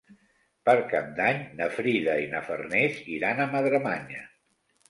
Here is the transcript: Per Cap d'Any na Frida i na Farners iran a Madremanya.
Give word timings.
Per 0.69 0.73
Cap 0.93 1.11
d'Any 1.19 1.43
na 1.59 1.67
Frida 1.75 2.17
i 2.23 2.31
na 2.33 2.41
Farners 2.49 2.99
iran 3.19 3.43
a 3.45 3.49
Madremanya. 3.55 4.27